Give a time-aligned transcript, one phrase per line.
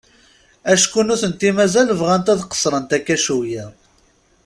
[0.73, 3.71] Acku nutenti mazal bɣant ad qesrent akka cwiay.